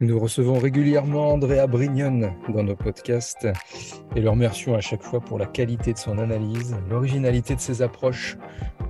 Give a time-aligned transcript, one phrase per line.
[0.00, 3.48] Nous recevons régulièrement Andrea Brignon dans nos podcasts
[4.14, 7.80] et le remercions à chaque fois pour la qualité de son analyse, l'originalité de ses
[7.80, 8.36] approches.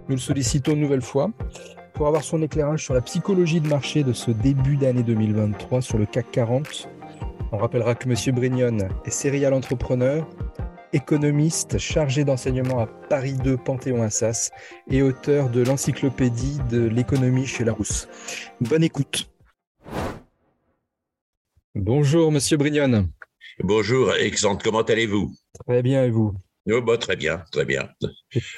[0.08, 1.30] Nous le sollicitons une nouvelle fois
[1.94, 5.96] pour avoir son éclairage sur la psychologie de marché de ce début d'année 2023 sur
[5.96, 6.88] le CAC 40.
[7.52, 8.34] On rappellera que M.
[8.34, 10.26] Brignon est serial entrepreneur,
[10.92, 14.50] économiste chargé d'enseignement à Paris 2 Panthéon-Assas
[14.90, 18.08] et auteur de l'encyclopédie de l'économie chez Larousse.
[18.60, 19.30] Bonne écoute.
[21.78, 23.06] Bonjour, Monsieur Brignon.
[23.58, 25.30] Bonjour, Alexandre, comment allez-vous?
[25.66, 26.32] Très bien, et vous?
[26.70, 27.90] Oh, bah, Très bien, très bien.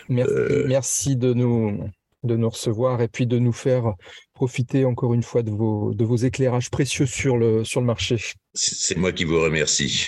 [0.09, 1.91] Merci, euh, de, nous,
[2.23, 3.95] de nous recevoir et puis de nous faire
[4.35, 8.19] profiter encore une fois de vos, de vos éclairages précieux sur le, sur le marché.
[8.55, 10.07] C'est moi qui vous remercie.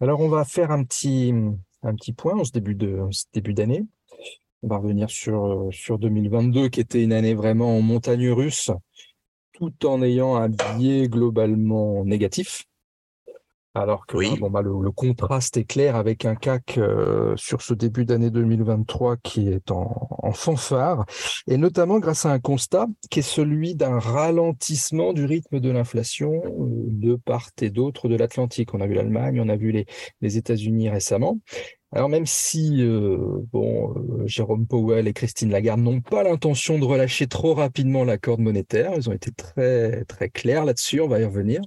[0.00, 1.34] Alors, on va faire un petit,
[1.82, 3.82] un petit point en ce début d'année.
[4.62, 8.70] On va revenir sur, sur 2022, qui était une année vraiment en montagne russe
[9.52, 12.64] tout en ayant un biais globalement négatif.
[13.74, 18.04] Alors que bon, bah, le, contraste est clair avec un CAC euh, sur ce début
[18.04, 21.06] d'année 2023 qui est en, en, fanfare,
[21.46, 26.42] et notamment grâce à un constat qui est celui d'un ralentissement du rythme de l'inflation
[26.44, 28.74] euh, de part et d'autre de l'Atlantique.
[28.74, 29.86] On a vu l'Allemagne, on a vu les,
[30.20, 31.38] les États-Unis récemment,
[31.94, 33.18] alors même si euh,
[33.52, 38.16] bon, euh, Jérôme Powell et Christine Lagarde n'ont pas l'intention de relâcher trop rapidement la
[38.16, 41.60] corde monétaire, ils ont été très très clairs là-dessus, on va y revenir.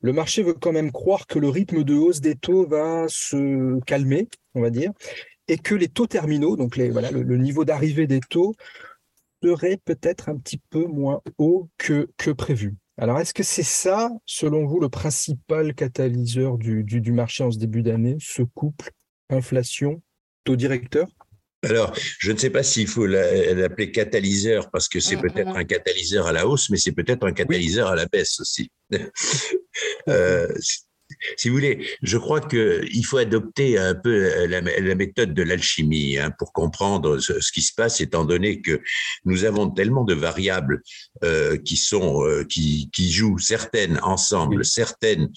[0.00, 3.78] Le marché veut quand même croire que le rythme de hausse des taux va se
[3.80, 4.92] calmer, on va dire,
[5.46, 8.54] et que les taux terminaux, donc le, niveau d'arrivée des taux,
[9.42, 12.76] serait peut-être un petit peu moins haut que, que prévu.
[12.96, 17.82] Alors, est-ce que c'est ça, selon vous, le principal catalyseur du marché en ce début
[17.82, 18.92] d'année, ce couple
[19.32, 20.02] inflation,
[20.44, 21.08] taux directeur?
[21.62, 25.64] Alors, je ne sais pas s'il faut l'appeler catalyseur parce que c'est mm, peut-être un
[25.64, 28.70] catalyseur à la hausse, mais c'est peut-être un catalyseur à la baisse aussi.
[30.08, 30.48] euh,
[31.36, 36.30] si vous voulez, je crois qu'il faut adopter un peu la, méthode de l'alchimie hein,
[36.38, 38.80] pour comprendre ce, qui se passe, étant donné que
[39.24, 40.82] nous avons tellement de variables
[41.24, 45.30] euh, qui sont euh, qui, qui, jouent certaines ensemble, certaines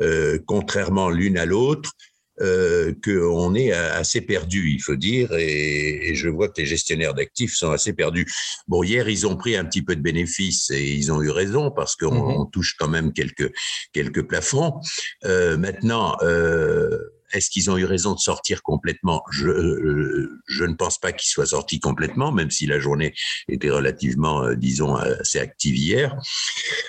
[0.00, 1.92] euh, contrairement l'une à l'autre,
[2.40, 7.54] euh, qu'on est assez perdu, il faut dire, et, je vois que les gestionnaires d'actifs
[7.54, 8.26] sont assez perdus.
[8.68, 11.70] Bon, hier, ils ont pris un petit peu de bénéfices et ils ont eu raison
[11.70, 13.52] parce qu'on mmh touche quand même quelques,
[13.92, 14.80] quelques plafonds.
[15.24, 16.98] Euh, maintenant, euh,
[17.32, 19.22] est-ce qu'ils ont eu raison de sortir complètement?
[19.30, 23.14] Je, euh, je ne pense pas qu'ils soient sortis complètement, même si la journée
[23.48, 26.16] était relativement, euh, disons, assez active hier.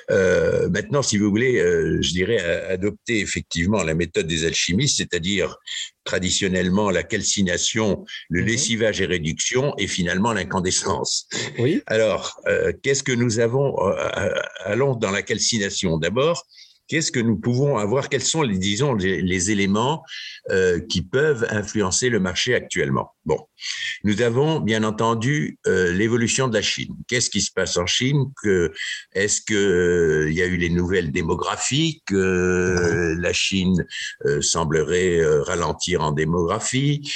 [0.10, 5.56] Euh, maintenant, si vous voulez, euh, je dirais adopter effectivement la méthode des alchimistes, c'est-à-dire
[6.04, 8.48] traditionnellement la calcination, le mhm.
[8.48, 11.28] lessivage et réduction, et finalement l'incandescence.
[11.60, 11.82] Oui.
[11.86, 12.42] Alors,
[12.82, 13.76] qu'est-ce que nous avons
[14.66, 15.98] Allons dans la calcination?
[16.00, 16.44] D'abord,
[16.88, 18.10] qu'est-ce que nous pouvons avoir?
[18.10, 20.04] Quels sont, les, disons, les, éléments
[20.50, 23.12] euh, qui peuvent influencer le marché actuellement?
[23.26, 23.38] Bon,
[24.04, 26.96] nous avons bien entendu euh, l'évolution de la Chine.
[27.08, 28.26] Qu'est-ce qui se passe en Chine?
[29.14, 32.04] Est-ce qu'il euh, y a eu les nouvelles démographiques?
[32.06, 33.86] Que La Chine
[34.42, 37.10] semblerait ralentir en démographie?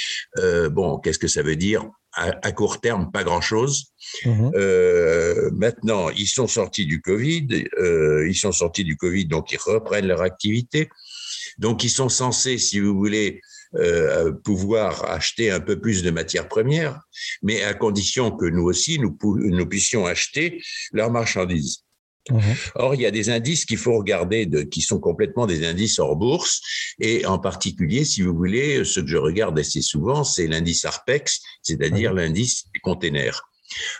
[0.70, 1.88] bon, qu'est-ce que ça veut dire?
[2.16, 3.92] À, court terme, pas grand-chose.
[4.24, 4.52] Mhm.
[4.54, 7.46] Euh, maintenant, ils sont sortis du Covid,
[7.78, 10.88] euh, ils sont sortis du Covid, donc ils reprennent leur activité.
[11.58, 13.40] Donc, ils sont censés, si vous voulez,
[13.74, 17.00] euh, pouvoir acheter un peu plus de matières premières,
[17.42, 20.62] mais à condition que nous aussi, nous, nous puissions acheter
[20.92, 21.85] leurs marchandises.
[22.30, 22.40] Mhm.
[22.74, 25.98] Or, il y a des indices qu'il faut regarder, de, qui sont complètement des indices
[25.98, 26.60] hors bourse,
[26.98, 31.40] et en particulier, si vous voulez, ce que je regarde assez souvent, c'est l'indice ARPEX,
[31.62, 33.42] c'est-à-dire l'indice des containers.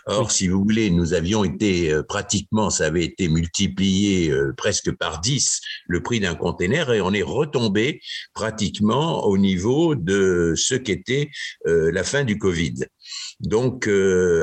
[0.05, 4.91] Or, si vous voulez, nous avions été euh, pratiquement, ça avait été multiplié euh, presque
[4.91, 8.01] par 10 le prix d'un container et on est retombé
[8.33, 11.29] pratiquement au niveau de ce qu'était
[11.67, 12.85] euh, la fin du Covid.
[13.39, 13.87] Donc,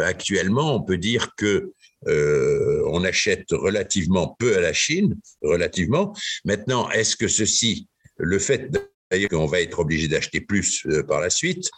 [0.04, 1.72] actuellement, on peut dire que
[2.08, 6.14] euh, on achète relativement peu à la Chine, relativement.
[6.44, 8.70] Maintenant, est-ce que ceci, le fait
[9.30, 11.70] qu'on va être obligé d'acheter plus euh, par la suite.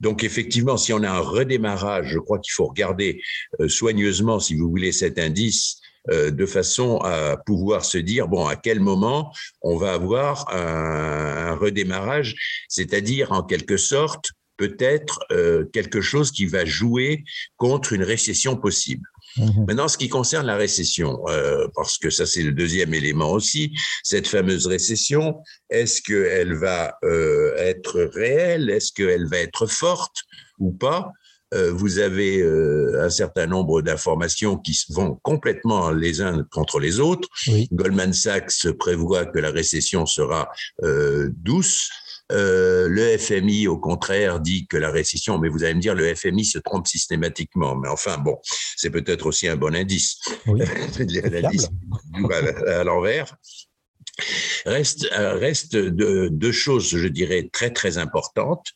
[0.00, 3.20] Donc effectivement, si on a un redémarrage, je crois qu'il faut regarder
[3.58, 5.80] euh, soigneusement, si vous voulez, cet indice
[6.10, 9.30] de façon à pouvoir se dire bon à quel moment
[9.60, 12.34] on va avoir un redémarrage,
[12.66, 15.20] c'est-à-dire en quelque sorte peut-être
[15.74, 17.24] quelque chose qui va jouer
[17.58, 19.06] contre une récession possible.
[19.38, 19.64] Mhm.
[19.66, 23.72] Maintenant, ce qui concerne la récession, euh, parce que ça c'est le deuxième élément aussi,
[24.02, 25.40] cette fameuse récession,
[25.70, 28.70] est-ce qu'elle va euh, être réelle?
[28.70, 30.16] Est-ce qu'elle va être forte
[30.58, 31.12] ou pas?
[31.54, 37.00] Euh, vous avez euh, un certain nombre d'informations qui vont complètement les uns contre les
[37.00, 37.28] autres.
[37.72, 40.48] Goldman Sachs prévoit que la récession sera
[40.82, 41.90] euh, douce.
[42.30, 46.44] Le FMI, au contraire, dit que la récession, mais vous allez me dire, le FMI
[46.44, 47.76] se trompe systématiquement.
[47.76, 48.38] Mais enfin, bon,
[48.76, 50.18] c'est peut-être aussi un bon indice.
[50.46, 50.60] Oui.
[50.98, 51.68] l'indice
[52.66, 53.36] à l'envers.
[54.66, 58.66] Reste, reste deux choses, je dirais, très, très importantes.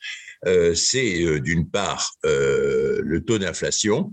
[0.47, 4.13] Euh, c'est euh, d'une part euh, le taux d'inflation.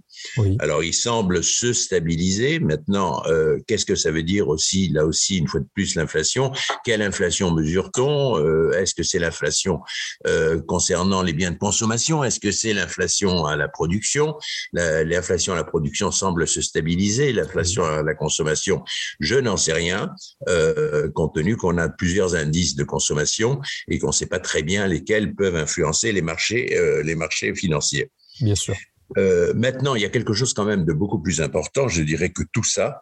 [0.60, 2.60] Alors, il semble se stabiliser.
[2.60, 3.24] Maintenant,
[3.68, 6.52] qu'est-ce que ça veut dire aussi, là aussi, une fois de plus, l'inflation?
[6.84, 8.72] Quelle inflation mesure-t-on?
[8.74, 9.80] Est-ce que c'est l'inflation
[10.68, 12.24] concernant les biens de consommation?
[12.24, 14.36] Est-ce que c'est l'inflation à la production?
[14.74, 17.34] L'inflation à la production semble se stabiliser.
[17.34, 18.84] L'inflation à la consommation,
[19.20, 20.12] je n'en sais rien,
[21.16, 24.88] compte tenu qu'on a plusieurs indices de consommation et qu'on ne sait pas très bien
[24.88, 28.12] lesquels peuvent influencer les les marchés, euh, les marchés financiers.
[28.42, 28.76] Bien sûr.
[29.18, 32.30] Euh, maintenant, il y a quelque chose quand même de beaucoup plus important, je dirais
[32.30, 33.02] que tout ça,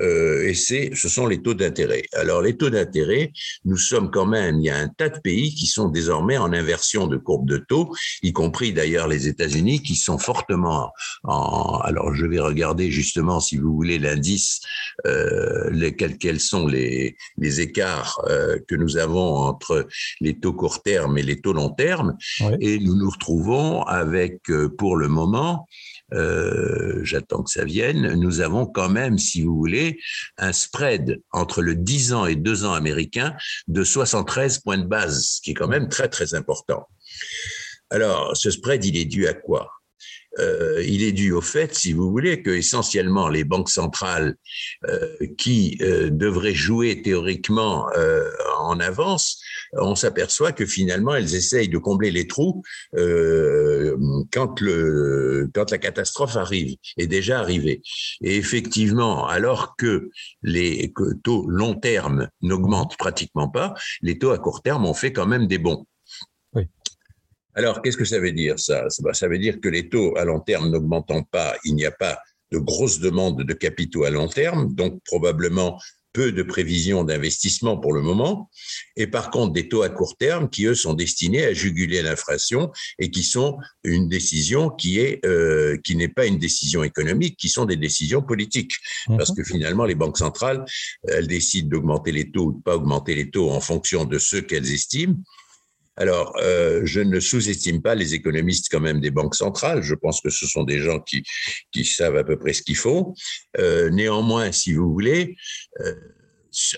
[0.00, 2.02] euh, et c'est, ce sont les taux d'intérêt.
[2.12, 3.32] Alors, les taux d'intérêt,
[3.64, 6.52] nous sommes quand même, il y a un tas de pays qui sont désormais en
[6.52, 10.92] inversion de courbe de taux, y compris d'ailleurs les États-Unis, qui sont fortement
[11.24, 11.78] en.
[11.80, 14.60] Alors, je vais regarder justement, si vous voulez, l'indice,
[15.06, 15.90] euh,
[16.20, 19.86] quels sont les, les écarts euh, que nous avons entre
[20.20, 22.16] les taux court terme et les taux long terme,
[22.60, 24.42] et nous nous retrouvons avec,
[24.76, 25.47] pour le moment,
[26.14, 29.98] euh, j'attends que ça vienne, nous avons quand même, si vous voulez,
[30.36, 33.34] un spread entre le 10 ans et 2 ans américain
[33.66, 36.86] de 73 points de base, ce qui est quand même très, très important.
[37.90, 39.77] Alors, ce spread, il est dû à quoi?
[40.38, 44.36] Euh, il est dû au fait, si vous voulez, que essentiellement les banques centrales
[44.88, 47.86] euh, qui euh, devraient jouer théoriquement
[48.60, 49.40] en avance,
[49.72, 52.62] on s'aperçoit que finalement elles essayent de combler les trous
[52.94, 57.82] quand le quand la catastrophe arrive est déjà arrivée.
[58.22, 60.10] Et effectivement, alors que
[60.42, 60.92] les
[61.24, 65.46] taux long terme n'augmentent pratiquement pas, les taux à court terme ont fait quand même
[65.46, 65.86] des bons.
[67.58, 68.84] Alors, qu'est-ce que ça veut dire ça?
[68.88, 72.20] Ça veut dire que les taux à long terme n'augmentant pas, il n'y a pas
[72.52, 75.76] de grosses demandes de capitaux à long terme, donc probablement
[76.12, 78.48] peu de prévisions d'investissement pour le moment,
[78.94, 82.70] et par contre des taux à court terme qui, eux, sont destinés à juguler l'inflation
[83.00, 87.48] et qui sont une décision qui est euh, qui n'est pas une décision économique, qui
[87.48, 88.72] sont des décisions politiques,
[89.08, 90.64] parce que finalement les banques centrales,
[91.08, 94.36] elles décident d'augmenter les taux ou de pas augmenter les taux en fonction de ce
[94.36, 95.16] qu'elles estiment.
[95.98, 99.82] Alors, euh, je ne sous-estime pas les économistes quand même des banques centrales.
[99.82, 101.24] Je pense que ce sont des gens qui,
[101.72, 103.14] qui savent à peu près ce qu'ils font.
[103.58, 105.36] Euh, néanmoins, si vous voulez,
[105.80, 105.94] euh,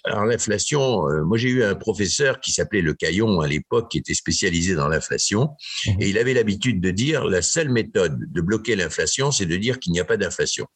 [0.05, 4.15] alors l'inflation, moi j'ai eu un professeur qui s'appelait Le Caillon à l'époque, qui était
[4.15, 5.51] spécialisé dans l'inflation,
[5.87, 5.91] mmh.
[6.01, 9.79] et il avait l'habitude de dire la seule méthode de bloquer l'inflation, c'est de dire
[9.79, 10.67] qu'il n'y a pas d'inflation.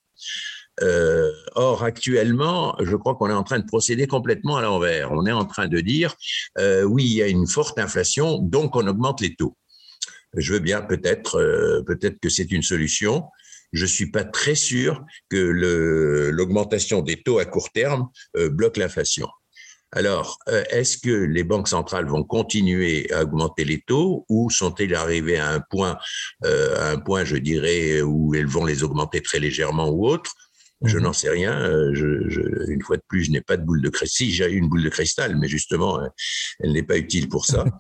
[0.83, 5.13] Euh, or, actuellement, je crois qu'on est en train de procéder complètement à l'envers.
[5.13, 6.15] On est en train de dire,
[6.59, 9.57] euh, oui, il y a une forte inflation, donc on augmente les taux.
[10.37, 13.25] Je veux bien, peut-être, euh, peut-être que c'est une solution.
[13.73, 19.29] Je suis pas très sûr que l'augmentation des taux à court terme bloque l'inflation.
[19.91, 20.39] Alors,
[20.71, 25.51] est-ce que les banques centrales vont continuer à augmenter les taux ou sont-elles arrivées à
[25.51, 25.99] un point,
[26.45, 30.33] à un point, je dirais, où elles vont les augmenter très légèrement ou autre?
[30.83, 31.05] Je mhm.
[31.05, 31.61] n'en sais rien.
[31.61, 34.27] Euh, je, une fois de plus, je n'ai pas de boule de cristal.
[34.27, 36.09] Si, j'ai une boule de cristal, mais justement, euh,
[36.61, 37.65] elle n'est pas utile pour ça.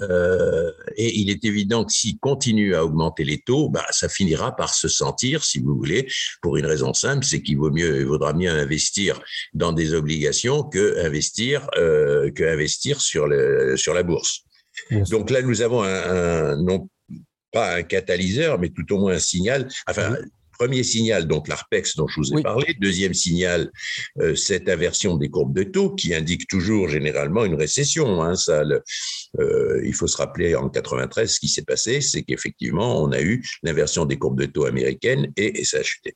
[0.00, 4.54] Euh, et il est évident que s'il continue à augmenter les taux, bah, ça finira
[4.54, 6.06] par se sentir, si vous voulez,
[6.40, 9.20] pour une raison simple, c'est qu'il vaut mieux, il vaudra mieux investir
[9.54, 14.44] dans des obligations que investir, euh, que investir sur, le, sur la bourse.
[15.10, 16.88] Donc là, nous avons un, un, non
[17.52, 19.68] pas un catalyseur, mais tout au moins un signal.
[19.88, 20.16] Enfin,
[20.58, 22.74] Premier signal, donc l'ARPEX dont je vous ai parlé.
[22.80, 23.70] Deuxième signal,
[24.20, 28.22] euh, cette inversion des courbes de taux qui indique toujours généralement une récession.
[28.22, 28.62] Hein, ça,
[29.38, 33.20] euh, il faut se rappeler en 93 ce qui s'est passé, c'est qu'effectivement on a
[33.20, 36.14] eu l'inversion des courbes de taux américaines et, ça a chuté.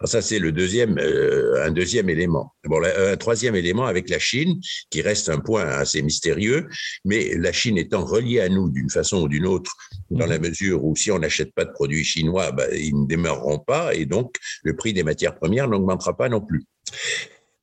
[0.00, 2.54] Alors ça c'est le deuxième, euh, un deuxième élément.
[2.64, 6.68] Bon, un troisième élément avec la Chine qui reste un point assez mystérieux,
[7.04, 9.72] mais la Chine étant reliée à nous d'une façon ou d'une autre,
[10.10, 13.58] dans la mesure où si on n'achète pas de produits chinois, ben, ils ne demeureront
[13.58, 16.64] pas et donc le prix des matières premières n'augmentera pas non plus.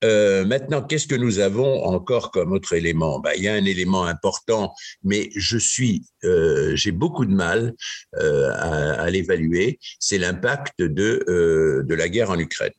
[0.04, 3.20] Euh, maintenant, qu'est-ce que nous avons encore comme autre élément?
[3.20, 4.74] Ben, Il y a un élément important,
[5.04, 7.74] mais je suis, euh, j'ai beaucoup de mal
[8.16, 9.80] euh, à, l'évaluer.
[10.00, 12.72] C'est l'impact de de la guerre en Ukraine.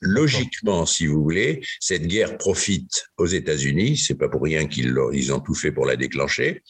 [0.00, 3.96] Logiquement, si vous voulez, cette guerre profite aux États-Unis.
[3.96, 6.62] C'est pas pour rien qu'ils ils ont tout fait pour la déclencher.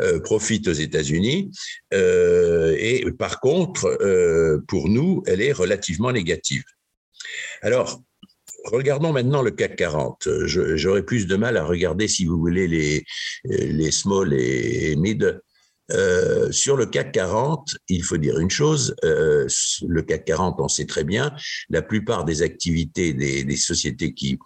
[0.00, 1.50] Euh, profite aux États-Unis.
[1.94, 6.64] Euh, et par contre, euh, pour nous, elle est relativement négative.
[7.62, 8.02] Alors,
[8.64, 10.28] regardons maintenant le CAC 40.
[10.44, 13.04] J'aurais plus de mal à regarder, si vous voulez, les,
[13.44, 15.40] les small et mid
[15.92, 19.46] euh, sur le CAC 40, il faut dire une chose, euh,
[19.86, 21.34] le CAC 40, on sait très bien,
[21.68, 24.38] la plupart des activités des, des sociétés qui,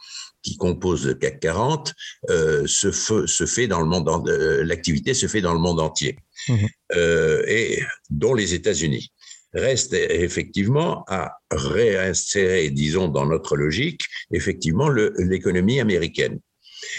[0.43, 1.95] qui composent le CAC 40
[2.29, 6.19] euh, se, se, fait dans le monde, l'activité se fait dans le monde entier,
[6.49, 6.67] mmh.
[7.47, 9.13] et dont les États-Unis.
[9.53, 16.39] Reste effectivement à réinsérer, disons, dans notre logique, effectivement, l'économie américaine.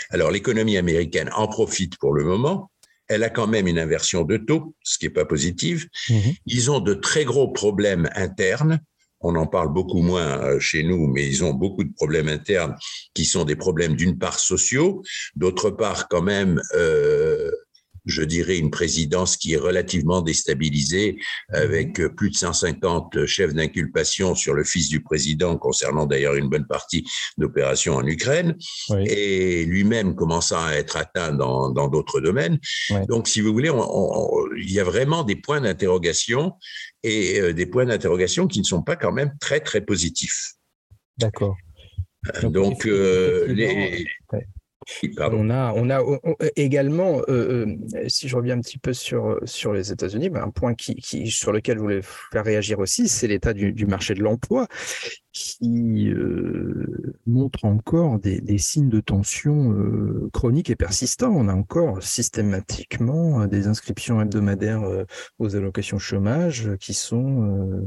[0.09, 2.69] Alors, l'économie américaine en profite pour le moment,
[3.11, 5.87] elle a quand même une inversion de taux, ce qui n'est pas positif.
[6.09, 6.33] Mhm.
[6.45, 8.79] Ils ont de très gros problèmes internes.
[9.19, 12.75] On en parle beaucoup moins euh, chez nous, mais ils ont beaucoup de problèmes internes
[13.13, 15.03] qui sont des problèmes d'une part sociaux,
[15.35, 17.51] d'autre part quand même euh,
[18.05, 21.17] je dirais, une présidence qui est relativement déstabilisée,
[21.49, 22.15] avec mhm.
[22.15, 27.07] plus de 150 chefs d'inculpation sur le fils du président, concernant d'ailleurs une bonne partie
[27.37, 28.57] d'opérations en Ukraine,
[29.05, 32.59] et lui-même commençant à être atteint dans d'autres domaines.
[33.07, 33.71] Donc, si vous voulez,
[34.57, 36.53] il y a vraiment des points d'interrogation
[37.03, 40.53] et euh, des points d'interrogation qui ne sont pas quand même très, très positifs.
[41.17, 41.55] D'accord.
[42.43, 44.05] Donc, euh, les,
[45.17, 45.73] on a,
[46.55, 49.39] également, euh, euh, si je reviens un petit peu sur,
[49.73, 50.73] les États-Unis, ben, un point
[51.25, 54.67] sur lequel je voulais faire réagir aussi, c'est l'état du, marché de l'emploi
[55.33, 59.75] qui euh, montre encore des, signes de tension
[60.33, 61.31] chronique et persistants.
[61.33, 64.81] On a encore systématiquement des inscriptions hebdomadaires
[65.39, 67.81] aux allocations chômage qui sont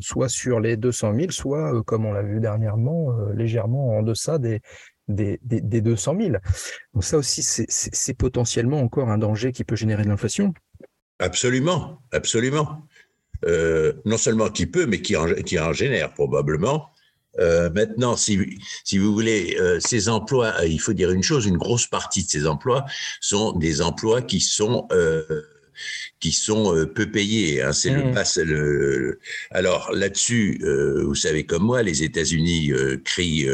[0.00, 4.60] soit sur les 200 000, soit, comme on l'a vu dernièrement, légèrement en deçà des,
[5.14, 6.32] des, des, 200 000.
[6.94, 10.54] Donc ça aussi, c'est potentiellement encore un danger qui peut générer de l'inflation.
[11.18, 12.86] Absolument, absolument.
[13.46, 16.88] Euh, non seulement qui peut, mais qui en, qui en génère probablement.
[17.38, 21.56] Euh, maintenant, si, si vous voulez, euh, ces emplois, il faut dire une chose, une
[21.56, 22.84] grosse partie de ces emplois
[23.20, 24.88] sont des emplois qui sont
[26.20, 27.62] qui sont euh, peu payés.
[27.62, 28.14] Hein, c'est le mmh.
[28.14, 28.36] pass.
[28.36, 29.18] Le...
[29.50, 33.48] Alors là-dessus, euh, vous savez comme moi, les États-Unis euh, crient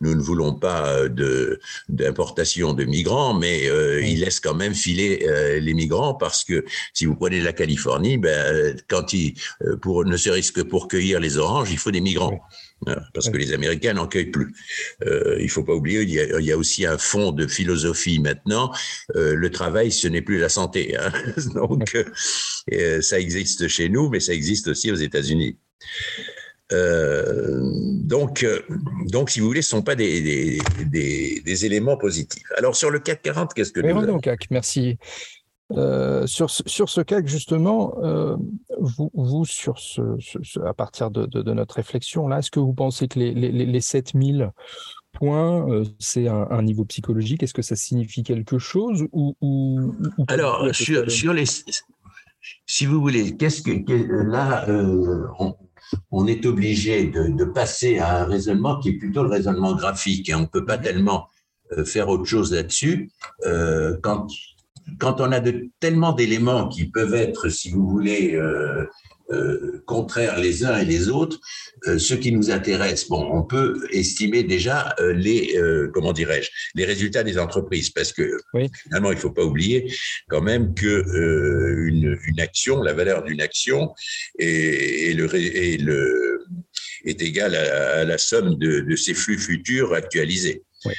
[0.00, 4.04] nous ne voulons pas de d'importation de migrants, mais mmh.
[4.04, 5.26] ils laissent quand même filer
[5.60, 9.34] les migrants parce que si vous prenez la Californie, ben quand ils
[9.80, 12.40] pour ne serait-ce que pour cueillir les oranges, il faut des migrants.
[13.12, 14.54] Parce que les Américains n'en cueillent plus.
[15.06, 17.46] Euh, il faut pas oublier, il y, a, il y, a, aussi un fond de
[17.46, 18.72] philosophie maintenant.
[19.16, 20.96] Euh, le travail, ce n'est plus la santé.
[20.96, 21.12] Hein.
[21.54, 21.96] Donc,
[22.72, 25.58] euh, ça existe chez nous, mais ça existe aussi aux États-Unis.
[26.70, 28.44] Donc,
[29.06, 32.50] donc, si vous voulez, ce ne sont pas des, des, des, des, éléments positifs.
[32.56, 34.20] Alors, sur le CAC 40, qu'est-ce que nous avons?
[34.50, 34.98] Merci.
[35.72, 38.36] Euh, sur, sur ce cas, justement, euh,
[38.78, 40.02] vous, vous, sur ce,
[40.62, 43.80] à partir de, de, notre réflexion, là, est-ce que vous pensez que les, les, les
[43.80, 44.52] 7000
[45.12, 47.42] points, euh, c'est un, un, niveau psychologique?
[47.42, 49.94] Est-ce que ça signifie quelque chose ou, ou,
[50.28, 51.44] Alors, sur, sur, les.
[52.66, 53.70] Si vous voulez, qu'est-ce que.
[54.30, 54.66] là,
[55.38, 55.54] on,
[56.10, 60.28] on, est obligé de, de, passer à un raisonnement qui est plutôt le raisonnement graphique.
[60.28, 61.28] et On ne peut pas tellement
[61.86, 63.10] faire autre chose là-dessus.
[64.02, 64.26] quand
[64.98, 68.84] quand on a de, tellement d'éléments qui peuvent être, si vous voulez, euh,
[69.30, 71.40] euh, contraires les uns et les autres,
[71.86, 75.58] euh, ce qui nous intéresse, bon, on peut estimer déjà euh, les,
[75.94, 78.36] comment dirais-je, les résultats des entreprises, parce que
[78.82, 79.90] finalement, il faut pas oublier
[80.28, 81.04] quand même que
[81.88, 83.94] une, une, action, la valeur d'une action,
[84.38, 85.26] le,
[85.82, 86.44] le,
[87.06, 90.64] est égale à, la somme de, de ses flux futurs actualisés.
[90.84, 90.92] Oui.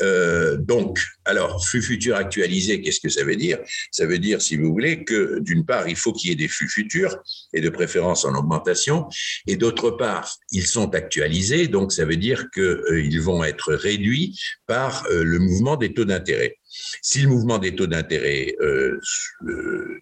[0.00, 3.58] Euh, donc, alors, flux futurs actualisés, qu'est-ce que ça veut dire?
[3.90, 6.48] Ça veut dire, si vous voulez, que d'une part, il faut qu'il y ait des
[6.48, 7.16] flux futurs,
[7.52, 9.08] et de préférence en augmentation,
[9.46, 14.38] et d'autre part, ils sont actualisés, donc ça veut dire qu'ils euh, vont être réduits
[14.66, 16.58] par euh, le mouvement des taux d'intérêt.
[17.00, 19.00] Si le mouvement des taux d'intérêt euh,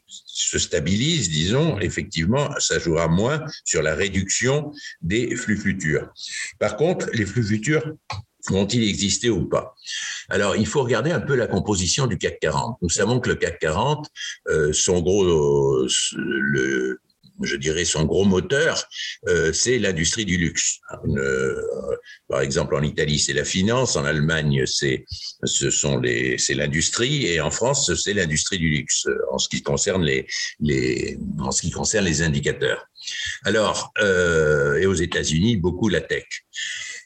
[0.08, 6.12] se stabilise, disons, effectivement, ça jouera moins sur la réduction des flux futurs.
[6.58, 7.94] Par contre, les flux futurs
[8.48, 9.74] vont-ils exister ou pas?
[10.28, 12.78] Alors, il faut regarder un peu la composition du CAC 40.
[12.82, 14.08] Nous savons que le CAC 40,
[14.48, 15.24] euh, son gros,
[16.14, 17.00] le,
[17.42, 18.84] je dirais son gros moteur,
[19.28, 20.78] euh, c'est l'industrie du luxe.
[21.16, 21.60] Euh,
[22.28, 25.04] par exemple, en Italie, c'est la finance, en Allemagne, c'est
[25.44, 29.62] ce sont les c'est l'industrie, et en France, c'est l'industrie du luxe en ce qui
[29.62, 30.26] concerne les
[30.60, 32.86] les en ce qui concerne les indicateurs.
[33.44, 36.24] Alors, euh, et aux États-Unis, beaucoup la tech.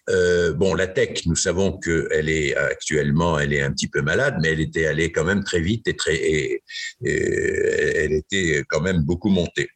[0.08, 4.38] Euh, bon, la tech, nous savons qu'elle est actuellement, elle est un petit peu malade,
[4.40, 6.62] mais elle était allée quand même très vite et très, et,
[7.02, 9.68] elle était quand même beaucoup montée.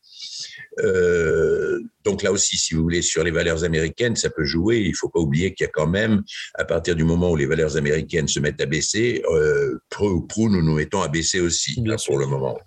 [0.79, 4.79] Euh, donc là aussi, si vous voulez, sur les valeurs américaines, ça peut jouer.
[4.79, 6.23] Il faut pas oublier qu'il y a quand même,
[6.55, 10.62] à partir du moment où les valeurs américaines se mettent à baisser, euh, prou, nous
[10.62, 12.59] nous mettons à baisser aussi Bien pour le moment.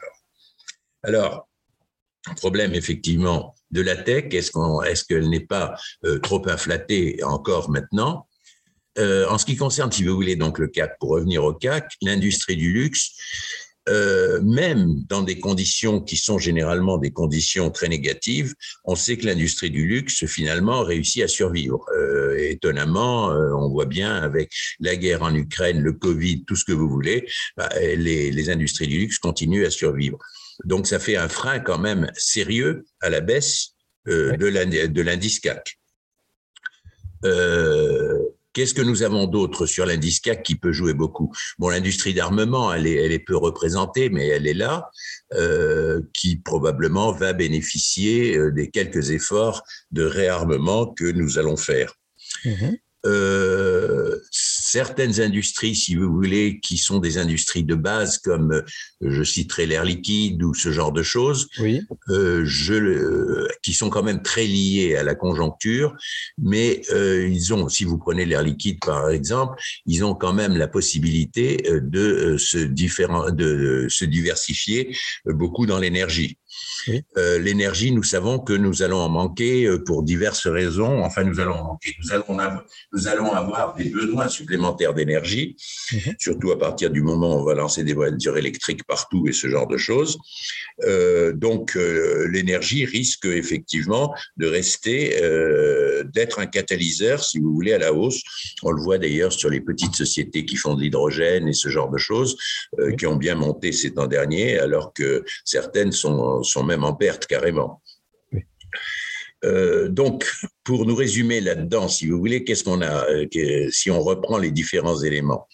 [1.03, 1.47] Alors,
[2.35, 7.69] problème effectivement de la tech, est-ce qu'elle est qu'elle n'est pas euh, trop inflatée encore
[7.69, 8.27] maintenant?
[8.97, 11.91] Euh, En ce qui concerne, si vous voulez, donc le CAC, pour revenir au CAC,
[12.01, 13.11] l'industrie du luxe,
[13.87, 19.27] euh, même dans des conditions qui sont généralement des conditions très négatives, on sait que
[19.27, 21.85] l'industrie du luxe finalement réussit à survivre.
[22.37, 26.89] Étonnamment, on voit bien avec la guerre en Ukraine, le Covid, tout ce que vous
[26.89, 30.17] voulez, bah, les, industries du luxe continuent à survivre.
[30.63, 33.73] Donc ça fait un frein quand même sérieux à la baisse
[34.07, 35.79] euh, de l'indice CAC.
[37.25, 38.19] Euh,
[38.53, 41.29] Qu'est-ce que nous avons d'autre sur l'indice CAC qui peut jouer beaucoup?
[41.59, 44.89] Bon, l'industrie d'armement, elle est, elle est peu représentée, mais elle est là,
[45.33, 51.95] euh, qui probablement va bénéficier des quelques efforts de réarmement que nous allons faire.
[52.45, 54.19] Mmh euh,
[54.75, 58.61] certaines industries, si vous voulez, qui sont des industries de base, comme
[58.99, 61.81] je citerai l'air liquide ou ce genre de choses, oui.
[62.09, 65.95] euh, je, qui sont quand même très liées à la conjoncture,
[66.37, 69.55] mais euh, ils ont, si vous prenez l'air liquide par exemple,
[69.85, 74.93] ils ont quand même la possibilité euh, de euh, se, de se diversifier
[75.25, 76.37] beaucoup dans l'énergie.
[77.17, 81.03] Euh, l'énergie, nous savons que nous allons en manquer euh, pour diverses raisons.
[81.03, 81.95] Enfin, nous allons en manquer.
[82.03, 85.55] Nous allons avoir, nous allons avoir des besoins supplémentaires d'énergie,
[85.91, 86.15] mhm.
[86.19, 89.47] surtout à partir du moment où on va lancer des voitures électriques partout et ce
[89.47, 90.17] genre de choses.
[90.83, 95.15] Euh, donc, euh, l'énergie risque effectivement de rester,
[96.13, 98.21] d'être un catalyseur, si vous voulez, à la hausse.
[98.63, 101.89] On le voit d'ailleurs sur les petites sociétés qui font de l'hydrogène et ce genre
[101.89, 102.37] de choses,
[102.97, 107.25] qui ont bien monté ces temps derniers, alors que certaines sont, sont même en perte
[107.27, 107.81] carrément.
[109.43, 110.25] Euh, donc,
[110.63, 113.05] pour nous résumer là-dedans, si vous voulez, qu'est-ce qu'on a,
[113.69, 115.47] si on reprend les différents éléments?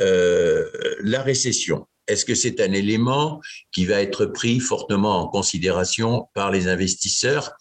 [0.00, 0.66] Euh,
[1.00, 3.40] La récession, est-ce que c'est un élément
[3.72, 7.52] qui va être pris fortement en considération par les investisseurs?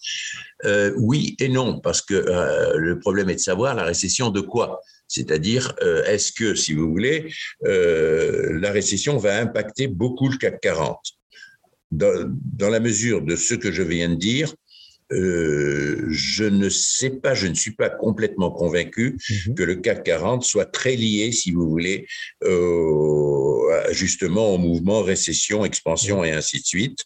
[0.66, 4.42] Euh, Oui et non, parce que euh, le problème est de savoir la récession de
[4.42, 4.82] quoi?
[5.08, 11.00] C'est-à-dire, euh, est-ce que, si vous voulez, la récession va impacter beaucoup le CAC 40
[11.98, 14.54] dans, dans, la mesure de ce que je viens de dire,
[15.12, 19.56] euh, je ne sais pas, je ne suis pas complètement convaincu mhm.
[19.56, 22.08] que le CAC 40 soit très lié, si vous voulez,
[22.44, 27.04] euh, justement au mouvement récession, expansion et ainsi de suite.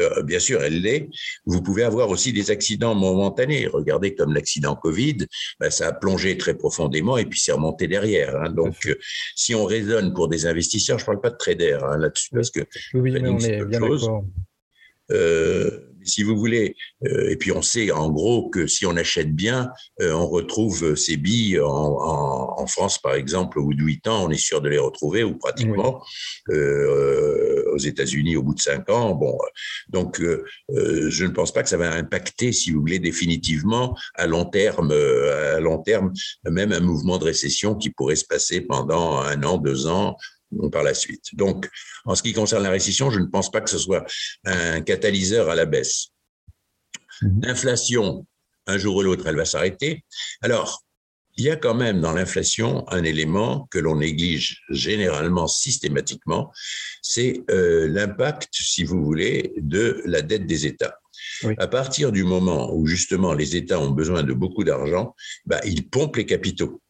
[0.00, 1.08] Euh, bien sûr, elle l'est.
[1.44, 3.66] Vous pouvez avoir aussi des accidents momentanés.
[3.66, 5.18] Regardez comme l'accident Covid,
[5.60, 8.36] ben, ça a plongé très profondément et puis c'est remonté derrière.
[8.36, 8.50] Hein.
[8.50, 8.96] Donc,
[9.34, 12.50] si on raisonne pour des investisseurs, je ne parle pas de traders hein, là-dessus parce
[12.50, 12.60] que
[12.94, 14.24] oui, mais on est bien d'accord.
[15.12, 15.70] Euh,
[16.02, 19.72] si vous voulez, euh, et puis on sait en gros que si on achète bien,
[20.00, 24.30] euh, on retrouve ces billes en, France, par exemple, au bout de huit ans, on
[24.30, 26.02] est sûr de les retrouver, ou pratiquement,
[27.76, 29.14] aux États-Unis au bout de cinq ans.
[29.14, 29.38] Bon,
[29.88, 30.20] donc
[30.68, 34.90] je ne pense pas que ça va impacter, si vous voulez, définitivement à long terme,
[34.90, 36.12] à long terme,
[36.44, 40.16] même un mouvement de récession qui pourrait se passer pendant un an, deux ans,
[40.72, 41.34] par la suite.
[41.34, 41.68] Donc,
[42.04, 44.06] en ce qui concerne la récession, je ne pense pas que ce soit
[44.44, 46.08] un catalyseur à la baisse.
[47.22, 47.40] Mhm.
[47.42, 48.26] L'inflation,
[48.66, 50.04] un jour ou l'autre, elle va s'arrêter.
[50.42, 50.84] Alors,
[51.36, 56.52] il y a quand même dans l'inflation un élément que l'on néglige généralement systématiquement,
[57.02, 60.98] c'est euh, l'impact, si vous voulez, de la dette des États.
[61.58, 65.88] À partir du moment où justement les États ont besoin de beaucoup d'argent, bah, ils
[65.88, 66.80] pompent les capitaux.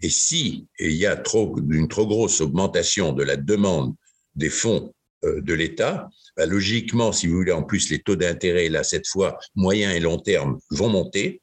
[0.00, 3.94] Et si il y a trop, une trop grosse augmentation de la demande
[4.34, 8.82] des fonds de l'État, bah, logiquement, si vous voulez, en plus, les taux d'intérêt, là,
[8.82, 11.42] cette fois, moyen et long terme, vont monter.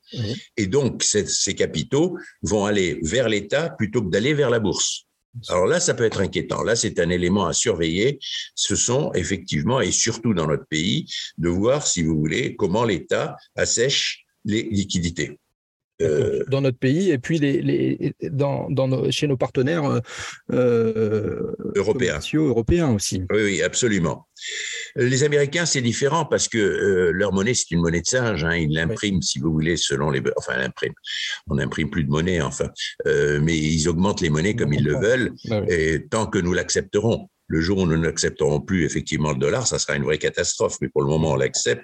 [0.58, 5.06] Et donc, ces capitaux vont aller vers l'État plutôt que d'aller vers la bourse.
[5.48, 6.64] Alors là, ça peut être inquiétant.
[6.64, 8.20] Là, c'est un élément à surveiller.
[8.56, 11.06] Ce sont effectivement, et surtout dans notre pays,
[11.38, 15.40] de voir, si vous voulez, comment l'État assèche les liquidités.
[16.02, 20.00] Euh, dans notre pays et puis les, les dans, dans nos, chez nos partenaires euh,
[20.54, 22.20] euh européens.
[22.34, 23.24] européens aussi.
[23.30, 24.26] Oui, oui, absolument.
[24.96, 28.46] Les Américains, c'est différent parce que euh, leur monnaie, c'est une monnaie de singe.
[28.46, 30.22] Hein, ils l'impriment, si vous voulez, selon les.
[30.38, 30.96] Enfin, l'impriment.
[31.50, 32.70] On n'imprime plus de monnaie, enfin.
[33.06, 35.34] Mais ils augmentent les monnaies comme ils le veulent,
[35.68, 37.28] et tant que nous l'accepterons.
[37.50, 40.78] Le jour où nous n'accepterons plus effectivement le dollar, ça sera une vraie catastrophe.
[40.82, 41.84] Mais pour le moment, on l'accepte.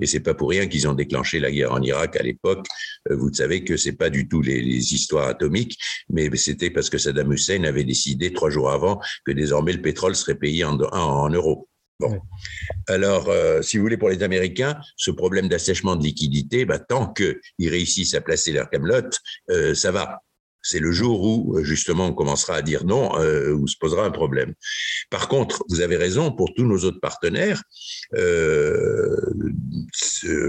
[0.00, 2.66] Et c'est pas pour rien qu'ils ont déclenché la guerre en Irak à l'époque
[3.10, 7.32] vous savez que c'est pas du tout les, histoires atomiques, mais c'était parce que Saddam
[7.32, 11.68] Hussein avait décidé trois jours avant que désormais le pétrole serait payé en, en, euros.
[12.00, 12.18] Bon.
[12.88, 13.30] Alors,
[13.62, 18.14] si vous voulez, pour les Américains, ce problème d'assèchement de liquidité, bah, tant qu'ils réussissent
[18.14, 19.20] à placer leur camelote,
[19.74, 20.20] ça va
[20.64, 24.10] c'est le jour où justement on commencera à dire non, euh, où se posera un
[24.10, 24.54] problème.
[25.10, 27.62] Par contre, vous avez raison pour tous nos autres partenaires.
[28.14, 29.14] Euh,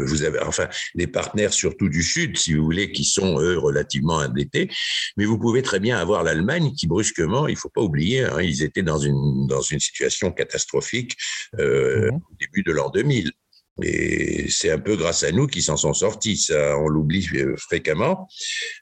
[0.07, 4.15] vous avez, enfin, les partenaires surtout du Sud, si vous voulez, qui sont eux relativement
[4.15, 4.71] endettés,
[5.17, 8.63] mais vous pouvez très bien avoir l'Allemagne qui brusquement, il faut pas oublier, hein, ils
[8.63, 11.17] étaient dans une dans une situation catastrophique
[11.59, 12.15] euh, mmh.
[12.15, 13.31] au début de l'an 2000.
[13.81, 16.37] Et c'est un peu grâce à nous qu'ils s'en sont sortis.
[16.37, 18.27] Ça, on l'oublie euh, fréquemment.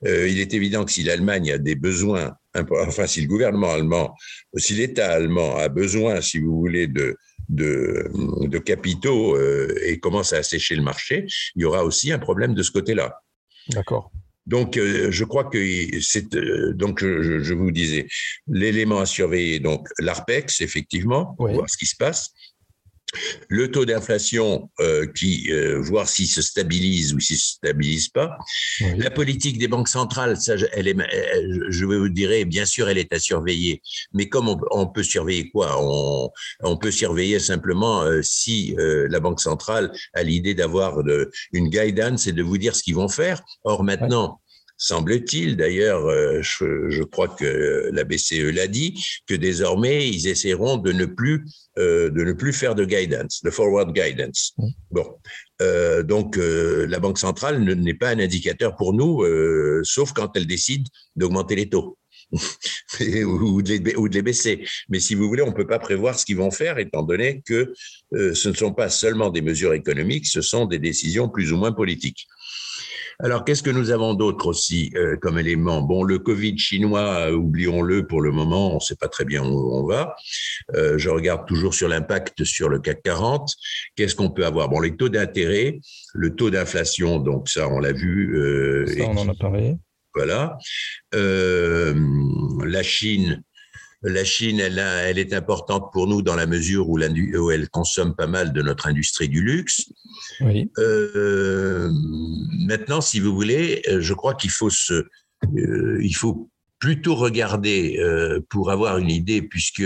[0.05, 4.13] Euh, il est évident que si l'Allemagne a des besoins, enfin, si le gouvernement allemand,
[4.55, 7.17] si l'État allemand a besoin, si vous voulez, de,
[7.49, 8.09] de,
[8.47, 11.25] de capitaux euh, et commence à assécher le marché,
[11.55, 13.19] il y aura aussi un problème de ce côté-là.
[13.69, 14.11] D'accord.
[14.45, 15.57] Donc, euh, je crois que
[16.01, 18.07] c'est euh, donc je, je, vous disais
[18.47, 19.59] l'élément à surveiller.
[19.59, 22.33] Donc, l'Arpex, effectivement, voir ce qui se passe
[23.47, 28.37] le taux d'inflation euh, qui euh, voir s'il se stabilise ou s'il se stabilise pas.
[28.97, 30.95] La politique des banques centrales, ça, elle est,
[31.69, 33.81] je vous dirais, bien sûr, elle est à surveiller.
[34.13, 35.77] Mais comme on, peut surveiller quoi?
[35.79, 36.29] On,
[36.61, 41.01] on, peut surveiller simplement euh, si la banque centrale a l'idée d'avoir
[41.51, 43.41] une guidance et de vous dire ce qu'ils vont faire.
[43.63, 44.41] Or maintenant,
[44.83, 45.55] semble-t-il.
[45.55, 51.05] D'ailleurs, euh, je, crois que la BCE l'a dit, que désormais, ils essaieront de ne
[51.05, 51.45] plus,
[51.79, 54.55] euh, de ne plus faire de guidance, de forward guidance.
[54.91, 55.05] Bon.
[55.61, 59.23] Euh, donc, la Banque centrale n'est pas un indicateur pour nous,
[59.83, 61.97] sauf quand elle décide d'augmenter les taux.
[62.99, 64.65] ou, de les, ou, de les, baisser.
[64.89, 67.43] Mais si vous voulez, on ne peut pas prévoir ce qu'ils vont faire, étant donné
[67.45, 67.73] que
[68.11, 71.71] ce ne sont pas seulement des mesures économiques, ce sont des décisions plus ou moins
[71.71, 72.27] politiques.
[73.19, 75.81] Alors, qu'est-ce que nous avons d'autre aussi euh, comme élément?
[75.81, 79.43] Bon, le Covid chinois, euh, oublions-le pour le moment, on ne sait pas très bien
[79.43, 80.15] où on va.
[80.75, 83.53] Euh, je regarde toujours sur l'impact sur le CAC 40.
[83.95, 84.69] Qu'est-ce qu'on peut avoir?
[84.69, 85.79] Bon, les taux d'intérêt,
[86.13, 88.85] le taux d'inflation, donc ça, on l'a vu.
[88.87, 89.75] ça, on en a parlé.
[90.15, 90.57] Voilà.
[91.11, 93.43] la Chine,
[94.03, 98.15] la Chine, elle, elle, est importante pour nous dans la mesure où, où, elle consomme
[98.15, 99.89] pas mal de notre industrie du luxe.
[100.41, 100.71] Oui.
[100.77, 101.89] Euh,
[102.67, 105.05] maintenant, si vous voulez, euh, je crois qu'il faut se,
[105.57, 109.83] euh, il faut plutôt regarder euh, pour avoir une idée, puisque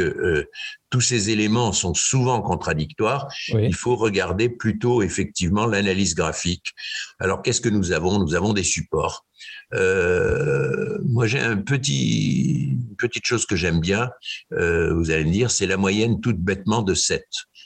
[0.90, 6.74] tous ces éléments sont souvent contradictoires, il faut regarder plutôt effectivement l'analyse graphique.
[7.20, 8.20] Alors qu'est-ce que nous avons?
[8.20, 9.28] Nous avons des supports.
[9.74, 14.10] Euh, moi, j'ai un petit, une petite chose que j'aime bien.
[14.54, 17.26] Euh, vous allez me dire, c'est la moyenne toute bêtement de 7.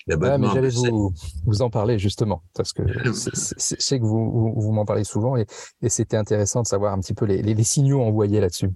[0.10, 1.14] Ah, mais j'allais vous,
[1.46, 5.46] vous, en parler justement, parce que je sais que vous, vous, m'en parlez souvent et,
[5.82, 8.70] et c'était intéressant de savoir un petit peu les, les, les signaux envoyés là-dessus.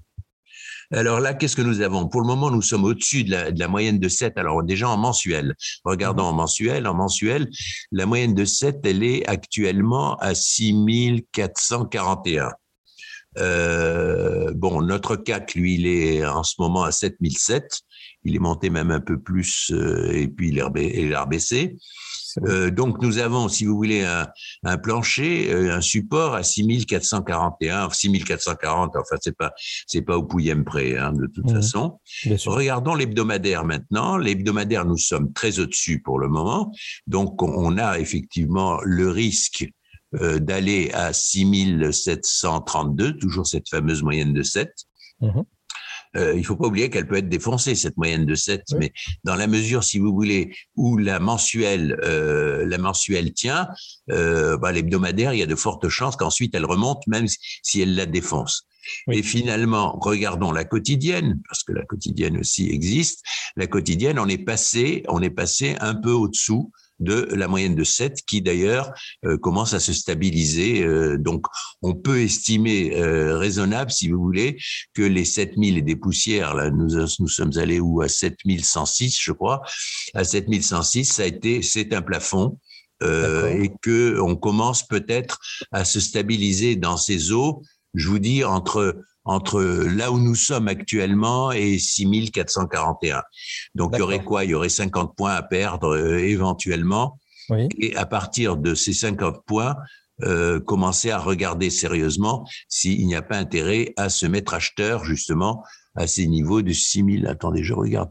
[0.91, 2.07] Alors là, qu'est-ce que nous avons?
[2.07, 4.37] Pour le moment, nous sommes au-dessus de la, de la, moyenne de 7.
[4.37, 5.55] Alors déjà en mensuel.
[5.83, 6.29] Regardons mhm.
[6.29, 6.87] en mensuel.
[6.87, 7.49] En mensuel,
[7.91, 12.51] la moyenne de 7, elle est actuellement à 6441.
[13.37, 17.81] Euh, bon, notre CAC, lui, il est en ce moment à 7007.
[18.25, 21.77] Il est monté même un peu plus euh, et puis il est rebaissé.
[22.43, 24.27] Euh, donc nous avons, si vous voulez, un,
[24.63, 28.95] un plancher, euh, un support à 6441, 6440.
[28.95, 29.53] Enfin, c'est pas
[29.87, 31.55] c'est pas au pouillème près, hein, de toute mmh.
[31.55, 31.99] façon.
[32.45, 34.17] Regardons l'hebdomadaire maintenant.
[34.17, 36.71] L'hebdomadaire, nous sommes très au-dessus pour le moment.
[37.07, 39.67] Donc on a effectivement le risque
[40.21, 44.71] euh, d'aller à 6732, toujours cette fameuse moyenne de 7.
[45.21, 45.41] Mmh.
[46.15, 49.35] Euh, il faut pas oublier qu'elle peut être défoncée cette moyenne de 7, mais dans
[49.35, 53.67] la mesure, si vous voulez, où la mensuelle, euh, la mensuelle tient,
[54.11, 57.27] euh, bah, l'hebdomadaire, il y a de fortes chances qu'ensuite elle remonte, même
[57.63, 58.67] si elle la défonce.
[59.11, 63.23] Et finalement, regardons la quotidienne, parce que la quotidienne aussi existe.
[63.55, 67.83] La quotidienne, on est passé, on est passé un peu au-dessous de la moyenne de
[67.83, 68.93] 7 qui d'ailleurs
[69.25, 70.83] euh, commence à se stabiliser.
[70.83, 71.45] Euh, donc
[71.81, 74.57] on peut estimer euh, raisonnable, si vous voulez,
[74.93, 78.01] que les 7000 et des poussières, là nous, nous sommes allés où?
[78.01, 79.61] À 7106 je crois,
[80.13, 82.57] à 7106 ça a été, c'est un plafond.
[83.01, 85.37] et que on commence peut-être
[85.71, 87.61] à se stabiliser dans ces eaux,
[87.93, 88.95] je vous dis entre
[89.25, 93.23] entre là où nous sommes actuellement et 6441.
[93.73, 94.45] Donc il y aurait quoi?
[94.45, 97.19] Il y aurait 50 points à perdre euh, éventuellement.
[97.77, 99.75] Et à partir de ces 50 points,
[100.23, 105.63] euh, commencer à regarder sérieusement s'il n'y a pas intérêt à se mettre acheteur justement
[105.95, 107.27] à ces niveaux de 6000.
[107.27, 108.09] Attendez, je regarde.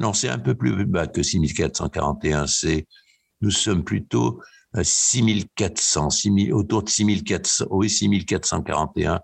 [0.00, 2.46] Non, c'est un peu plus bas que 6441.
[2.46, 2.86] C'est,
[3.40, 4.40] nous sommes plutôt
[4.80, 9.20] 6400, 6000, autour de 6400, oui, 6441.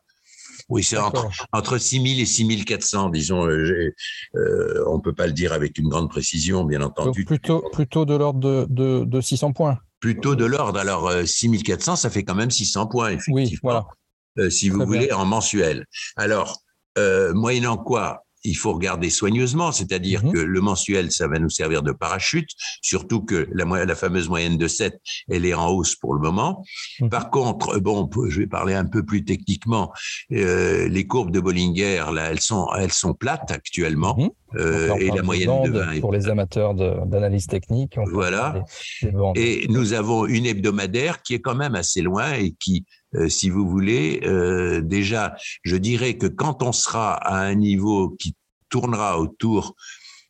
[0.70, 3.46] Oui, c'est entre, entre 6000 et 6400, disons.
[3.46, 3.92] Euh,
[4.36, 7.24] euh, on ne peut pas le dire avec une grande précision, bien entendu.
[7.24, 9.78] Donc plutôt, plutôt de l'ordre de, de, de, 600 points.
[9.98, 10.78] Plutôt de l'ordre.
[10.78, 13.34] Alors, 6400, ça fait quand même 600 points, effectivement.
[13.36, 14.50] Oui, voilà.
[14.50, 15.86] si vous voulez, en mensuel.
[16.16, 16.62] Alors,
[17.34, 18.24] moyennant quoi?
[18.44, 20.32] Il faut regarder soigneusement, c'est-à-dire mhm.
[20.32, 22.50] que le mensuel, ça va nous servir de parachute,
[22.82, 25.00] surtout que la, la fameuse moyenne de 7,
[25.30, 26.62] elle est en hausse pour le moment.
[27.00, 27.10] Mhm.
[27.10, 29.92] Par contre, bon, je vais parler un peu plus techniquement,
[30.32, 34.16] euh, les courbes de Bollinger, là, elles sont, elles sont plates actuellement.
[34.18, 34.30] Mhm.
[34.56, 37.96] Euh, et la moyenne de 20 pour les amateurs d'analyse technique.
[38.10, 38.64] Voilà.
[39.36, 43.50] et nous avons une hebdomadaire qui est quand même assez loin et qui euh, si
[43.50, 44.20] vous voulez.
[44.24, 48.34] Euh, déjà, je dirais que quand on sera à un niveau qui
[48.68, 49.74] tournera autour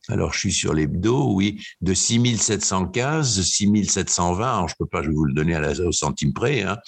[0.09, 4.66] alors, je suis sur l'hebdo, oui, de 6715, 6720.
[4.66, 6.62] je peux pas, je vais vous le donner à la, au centime près.
[6.62, 6.79] Hein.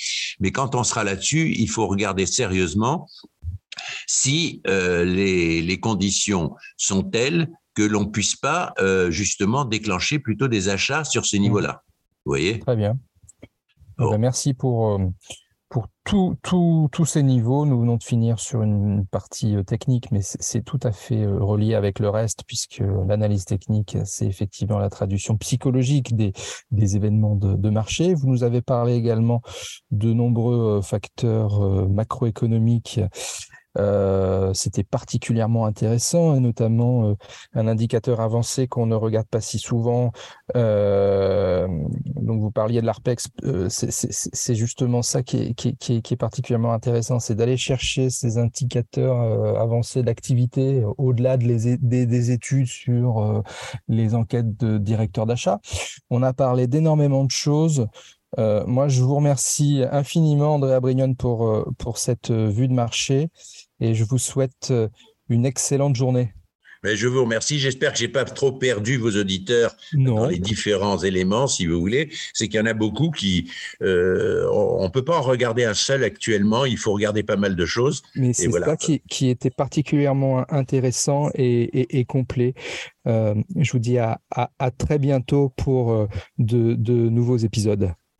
[0.40, 3.08] Mais quand on sera là-dessus, il faut regarder sérieusement
[4.08, 8.74] si euh, les, les, conditions sont telles que l'on puisse pas
[9.10, 11.40] justement déclencher plutôt des achats sur ce mmh.
[11.40, 11.84] niveau-là.
[12.24, 12.58] Vous voyez?
[12.58, 12.98] Très bien.
[13.44, 13.46] Eh
[13.98, 14.98] ben, merci pour,
[15.72, 15.88] pour
[16.42, 20.80] tous ces niveaux, nous venons de finir sur une partie euh, technique, mais c'est tout
[20.82, 26.14] à fait euh, relié avec le reste, puisque l'analyse technique, c'est effectivement la traduction psychologique
[26.14, 26.32] des,
[26.70, 28.12] des événements de, marché.
[28.12, 29.40] Vous nous avez parlé également
[29.90, 33.00] de nombreux euh, facteurs macroéconomiques
[33.78, 37.14] euh, c'était particulièrement intéressant et notamment euh,
[37.54, 40.12] un indicateur avancé qu'on ne regarde pas si souvent.
[40.56, 41.66] Euh,
[42.04, 43.28] donc vous parliez de l'ARPEX,
[43.68, 48.38] c'est justement ça qui est, qui qui qui est particulièrement intéressant, c'est d'aller chercher ces
[48.38, 53.42] indicateurs avancés d'activité au-delà des, des, études sur
[53.88, 55.60] les enquêtes de directeurs d'achat.
[56.10, 57.86] On a parlé d'énormément de choses.
[58.38, 63.30] Euh, moi, je vous remercie infiniment, Andrea Brignon, pour, pour cette vue de marché
[63.82, 64.88] et je vous souhaite euh,
[65.28, 66.32] une excellente journée.
[66.84, 67.60] Mais je vous remercie.
[67.60, 72.10] J'espère que j'ai pas trop perdu vos auditeurs dans les différents éléments, si vous voulez.
[72.32, 73.48] C'est qu'il y en a beaucoup qui,
[73.82, 76.64] euh, on peut pas en regarder un seul actuellement.
[76.64, 78.02] Il faut regarder pas mal de choses.
[78.16, 82.54] Mais c'est ça qui, qui, était particulièrement intéressant et, et, complet.
[83.06, 87.92] Euh, je vous dis à, à, à, très bientôt pour euh, de, de nouveaux épisodes.